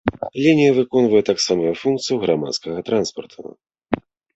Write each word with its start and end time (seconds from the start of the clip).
Лінія 0.45 0.71
выконвае 0.77 1.21
таксама 1.29 1.63
і 1.75 1.77
функцыю 1.85 2.21
грамадскага 2.27 2.79
транспарту. 2.93 3.41